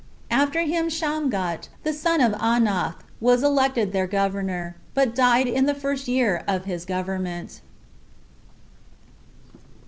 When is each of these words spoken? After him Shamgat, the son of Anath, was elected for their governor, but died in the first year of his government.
After 0.31 0.61
him 0.63 0.87
Shamgat, 0.89 1.69
the 1.83 1.93
son 1.93 2.21
of 2.21 2.31
Anath, 2.41 2.95
was 3.19 3.43
elected 3.43 3.89
for 3.89 3.93
their 3.93 4.07
governor, 4.07 4.75
but 4.95 5.13
died 5.13 5.45
in 5.47 5.67
the 5.67 5.75
first 5.75 6.07
year 6.07 6.43
of 6.47 6.65
his 6.65 6.85
government. 6.85 7.61